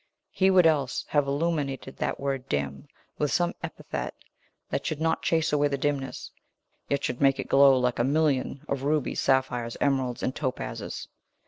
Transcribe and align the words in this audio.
He 0.31 0.49
would 0.49 0.65
else 0.65 1.05
have 1.09 1.27
illuminated 1.27 1.97
that 1.97 2.19
word 2.19 2.49
'dim' 2.49 2.87
with 3.19 3.31
some 3.31 3.53
epithet 3.61 4.15
that 4.71 4.83
should 4.83 4.99
not 4.99 5.21
chase 5.21 5.53
away 5.53 5.67
the 5.67 5.77
dimness, 5.77 6.31
yet 6.89 7.03
should 7.03 7.21
make 7.21 7.37
it 7.37 7.47
glow 7.47 7.77
like 7.77 7.99
a 7.99 8.03
million 8.03 8.65
of 8.67 8.81
rubies, 8.81 9.21
sapphires, 9.21 9.77
emeralds, 9.79 10.23
and 10.23 10.33
topazes. 10.35 11.07